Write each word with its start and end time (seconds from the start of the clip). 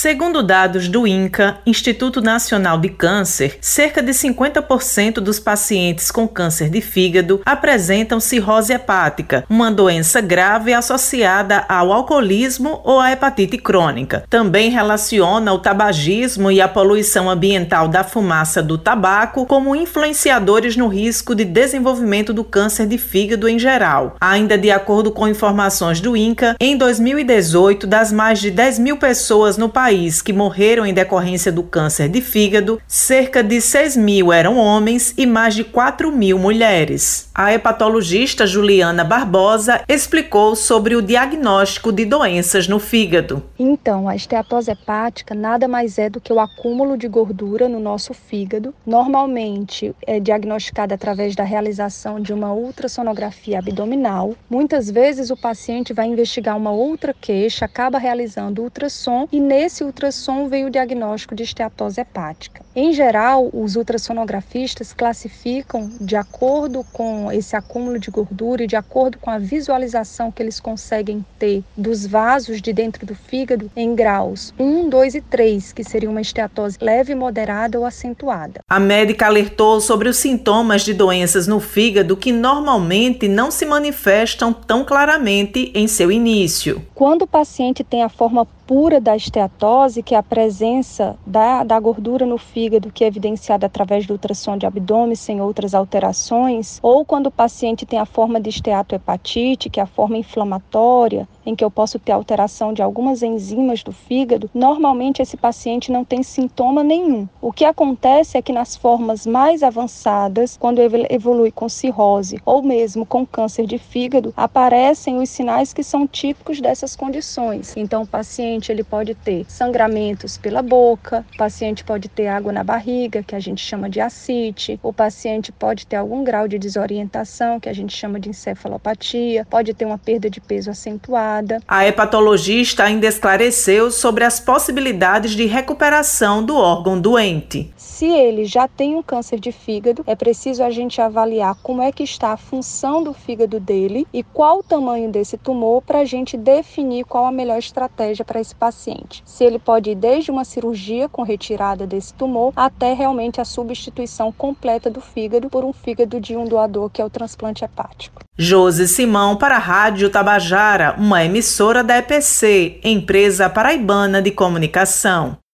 Segundo 0.00 0.42
dados 0.42 0.88
do 0.88 1.06
INCA, 1.06 1.58
Instituto 1.66 2.22
Nacional 2.22 2.78
de 2.78 2.88
Câncer, 2.88 3.58
cerca 3.60 4.02
de 4.02 4.12
50% 4.12 5.16
dos 5.16 5.38
pacientes 5.38 6.10
com 6.10 6.26
câncer 6.26 6.70
de 6.70 6.80
fígado 6.80 7.42
apresentam 7.44 8.18
cirrose 8.18 8.72
hepática, 8.72 9.44
uma 9.46 9.70
doença 9.70 10.22
grave 10.22 10.72
associada 10.72 11.66
ao 11.68 11.92
alcoolismo 11.92 12.80
ou 12.82 12.98
à 12.98 13.12
hepatite 13.12 13.58
crônica. 13.58 14.24
Também 14.30 14.70
relaciona 14.70 15.52
o 15.52 15.58
tabagismo 15.58 16.50
e 16.50 16.62
a 16.62 16.66
poluição 16.66 17.28
ambiental 17.28 17.86
da 17.86 18.02
fumaça 18.02 18.62
do 18.62 18.78
tabaco 18.78 19.44
como 19.44 19.76
influenciadores 19.76 20.78
no 20.78 20.88
risco 20.88 21.34
de 21.34 21.44
desenvolvimento 21.44 22.32
do 22.32 22.42
câncer 22.42 22.86
de 22.86 22.96
fígado 22.96 23.46
em 23.46 23.58
geral. 23.58 24.16
Ainda 24.18 24.56
de 24.56 24.70
acordo 24.70 25.10
com 25.10 25.28
informações 25.28 26.00
do 26.00 26.16
INCA, 26.16 26.56
em 26.58 26.74
2018, 26.74 27.86
das 27.86 28.10
mais 28.10 28.38
de 28.38 28.50
10 28.50 28.78
mil 28.78 28.96
pessoas 28.96 29.58
no 29.58 29.68
país 29.68 29.89
que 29.90 30.32
morreram 30.32 30.86
em 30.86 30.94
decorrência 30.94 31.50
do 31.50 31.64
câncer 31.64 32.08
de 32.08 32.20
fígado, 32.20 32.80
cerca 32.86 33.42
de 33.42 33.60
6 33.60 33.96
mil 33.96 34.32
eram 34.32 34.56
homens 34.56 35.12
e 35.18 35.26
mais 35.26 35.52
de 35.52 35.64
4 35.64 36.12
mil 36.12 36.38
mulheres. 36.38 37.28
A 37.34 37.52
hepatologista 37.52 38.46
Juliana 38.46 39.02
Barbosa 39.02 39.82
explicou 39.88 40.54
sobre 40.54 40.94
o 40.94 41.02
diagnóstico 41.02 41.90
de 41.90 42.04
doenças 42.04 42.68
no 42.68 42.78
fígado. 42.78 43.42
Então, 43.58 44.08
a 44.08 44.14
esteatose 44.14 44.70
hepática 44.70 45.34
nada 45.34 45.66
mais 45.66 45.98
é 45.98 46.08
do 46.08 46.20
que 46.20 46.32
o 46.32 46.38
acúmulo 46.38 46.96
de 46.96 47.08
gordura 47.08 47.68
no 47.68 47.80
nosso 47.80 48.14
fígado. 48.14 48.72
Normalmente 48.86 49.92
é 50.06 50.20
diagnosticada 50.20 50.94
através 50.94 51.34
da 51.34 51.42
realização 51.42 52.20
de 52.20 52.32
uma 52.32 52.52
ultrassonografia 52.52 53.58
abdominal. 53.58 54.34
Muitas 54.48 54.88
vezes 54.88 55.30
o 55.30 55.36
paciente 55.36 55.92
vai 55.92 56.06
investigar 56.06 56.56
uma 56.56 56.70
outra 56.70 57.12
queixa, 57.12 57.64
acaba 57.64 57.98
realizando 57.98 58.62
ultrassom 58.62 59.26
e 59.32 59.40
nesse 59.40 59.79
Nesse 59.80 59.84
ultrassom 59.86 60.46
veio 60.46 60.66
o 60.66 60.70
diagnóstico 60.70 61.34
de 61.34 61.42
esteatose 61.42 62.02
hepática. 62.02 62.62
Em 62.76 62.92
geral, 62.92 63.48
os 63.50 63.76
ultrassonografistas 63.76 64.92
classificam 64.92 65.90
de 65.98 66.16
acordo 66.16 66.84
com 66.92 67.32
esse 67.32 67.56
acúmulo 67.56 67.98
de 67.98 68.10
gordura 68.10 68.62
e 68.62 68.66
de 68.66 68.76
acordo 68.76 69.16
com 69.16 69.30
a 69.30 69.38
visualização 69.38 70.30
que 70.30 70.42
eles 70.42 70.60
conseguem 70.60 71.24
ter 71.38 71.64
dos 71.74 72.06
vasos 72.06 72.60
de 72.60 72.74
dentro 72.74 73.06
do 73.06 73.14
fígado 73.14 73.70
em 73.74 73.94
graus 73.94 74.52
1, 74.58 74.90
2 74.90 75.14
e 75.14 75.20
3, 75.22 75.72
que 75.72 75.82
seria 75.82 76.10
uma 76.10 76.20
esteatose 76.20 76.76
leve, 76.78 77.14
moderada 77.14 77.78
ou 77.78 77.86
acentuada. 77.86 78.60
A 78.68 78.78
médica 78.78 79.26
alertou 79.26 79.80
sobre 79.80 80.10
os 80.10 80.18
sintomas 80.18 80.82
de 80.82 80.92
doenças 80.92 81.46
no 81.46 81.58
fígado 81.58 82.18
que 82.18 82.32
normalmente 82.32 83.26
não 83.28 83.50
se 83.50 83.64
manifestam 83.64 84.52
tão 84.52 84.84
claramente 84.84 85.72
em 85.74 85.88
seu 85.88 86.12
início. 86.12 86.82
Quando 86.94 87.22
o 87.22 87.26
paciente 87.26 87.82
tem 87.82 88.02
a 88.02 88.10
forma 88.10 88.46
pura 88.66 89.00
da 89.00 89.16
esteatose, 89.16 89.69
que 90.04 90.16
é 90.16 90.18
a 90.18 90.22
presença 90.22 91.16
da, 91.24 91.62
da 91.62 91.78
gordura 91.78 92.26
no 92.26 92.36
fígado, 92.36 92.90
que 92.90 93.04
é 93.04 93.06
evidenciada 93.06 93.66
através 93.66 94.04
do 94.04 94.14
ultrassom 94.14 94.56
de 94.56 94.66
abdômen 94.66 95.14
sem 95.14 95.40
outras 95.40 95.74
alterações, 95.74 96.80
ou 96.82 97.04
quando 97.04 97.26
o 97.26 97.30
paciente 97.30 97.86
tem 97.86 97.98
a 97.98 98.04
forma 98.04 98.40
de 98.40 98.50
esteatohepatite, 98.50 99.70
que 99.70 99.78
é 99.78 99.82
a 99.84 99.86
forma 99.86 100.18
inflamatória, 100.18 101.28
em 101.46 101.54
que 101.54 101.64
eu 101.64 101.70
posso 101.70 102.00
ter 102.00 102.10
alteração 102.10 102.72
de 102.72 102.82
algumas 102.82 103.22
enzimas 103.22 103.84
do 103.84 103.92
fígado, 103.92 104.50
normalmente 104.52 105.22
esse 105.22 105.36
paciente 105.36 105.92
não 105.92 106.04
tem 106.04 106.22
sintoma 106.22 106.82
nenhum. 106.82 107.28
O 107.40 107.52
que 107.52 107.64
acontece 107.64 108.36
é 108.36 108.42
que 108.42 108.52
nas 108.52 108.76
formas 108.76 109.24
mais 109.24 109.62
avançadas, 109.62 110.56
quando 110.56 110.80
evolui 110.80 111.52
com 111.52 111.68
cirrose 111.68 112.40
ou 112.44 112.60
mesmo 112.60 113.06
com 113.06 113.24
câncer 113.24 113.66
de 113.66 113.78
fígado, 113.78 114.34
aparecem 114.36 115.18
os 115.18 115.30
sinais 115.30 115.72
que 115.72 115.84
são 115.84 116.08
típicos 116.08 116.60
dessas 116.60 116.96
condições. 116.96 117.76
Então, 117.76 118.02
o 118.02 118.06
paciente 118.06 118.72
ele 118.72 118.82
pode 118.82 119.14
ter 119.14 119.44
sangramentos 119.60 120.38
pela 120.38 120.62
boca, 120.62 121.22
o 121.34 121.36
paciente 121.36 121.84
pode 121.84 122.08
ter 122.08 122.28
água 122.28 122.50
na 122.50 122.64
barriga, 122.64 123.22
que 123.22 123.36
a 123.36 123.40
gente 123.40 123.62
chama 123.62 123.90
de 123.90 124.00
ascite, 124.00 124.80
o 124.82 124.90
paciente 124.90 125.52
pode 125.52 125.86
ter 125.86 125.96
algum 125.96 126.24
grau 126.24 126.48
de 126.48 126.58
desorientação, 126.58 127.60
que 127.60 127.68
a 127.68 127.74
gente 127.74 127.94
chama 127.94 128.18
de 128.18 128.30
encefalopatia, 128.30 129.46
pode 129.50 129.74
ter 129.74 129.84
uma 129.84 129.98
perda 129.98 130.30
de 130.30 130.40
peso 130.40 130.70
acentuada 130.70 131.60
a 131.68 131.86
hepatologista 131.86 132.84
ainda 132.84 133.06
esclareceu 133.06 133.90
sobre 133.90 134.24
as 134.24 134.40
possibilidades 134.40 135.32
de 135.32 135.46
recuperação 135.46 136.44
do 136.44 136.56
órgão 136.56 137.00
doente. 137.00 137.72
Se 137.76 138.06
ele 138.06 138.44
já 138.44 138.66
tem 138.66 138.96
um 138.96 139.02
câncer 139.02 139.38
de 139.38 139.52
fígado, 139.52 140.02
é 140.06 140.14
preciso 140.14 140.62
a 140.62 140.70
gente 140.70 141.00
avaliar 141.00 141.54
como 141.62 141.82
é 141.82 141.92
que 141.92 142.02
está 142.02 142.32
a 142.32 142.36
função 142.36 143.02
do 143.02 143.12
fígado 143.12 143.60
dele 143.60 144.06
e 144.12 144.22
qual 144.22 144.60
o 144.60 144.62
tamanho 144.62 145.10
desse 145.10 145.36
tumor 145.36 145.82
para 145.82 146.00
a 146.00 146.04
gente 146.04 146.36
definir 146.36 147.04
qual 147.04 147.26
a 147.26 147.32
melhor 147.32 147.58
estratégia 147.58 148.24
para 148.24 148.40
esse 148.40 148.54
paciente. 148.54 149.22
Se 149.40 149.44
ele 149.46 149.58
pode 149.58 149.92
ir 149.92 149.94
desde 149.94 150.30
uma 150.30 150.44
cirurgia 150.44 151.08
com 151.08 151.22
retirada 151.22 151.86
desse 151.86 152.12
tumor 152.12 152.52
até 152.54 152.92
realmente 152.92 153.40
a 153.40 153.44
substituição 153.46 154.30
completa 154.30 154.90
do 154.90 155.00
fígado 155.00 155.48
por 155.48 155.64
um 155.64 155.72
fígado 155.72 156.20
de 156.20 156.36
um 156.36 156.44
doador, 156.44 156.90
que 156.90 157.00
é 157.00 157.04
o 157.06 157.08
transplante 157.08 157.64
hepático. 157.64 158.20
Josi 158.36 158.86
Simão 158.86 159.38
para 159.38 159.56
a 159.56 159.58
Rádio 159.58 160.10
Tabajara, 160.10 160.94
uma 160.98 161.24
emissora 161.24 161.82
da 161.82 161.96
EPC, 161.96 162.80
empresa 162.84 163.48
paraibana 163.48 164.20
de 164.20 164.30
comunicação. 164.30 165.38